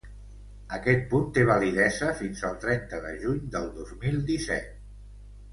[0.77, 4.73] Aquest punt té validesa fins el trenta de juny del dos mil disset.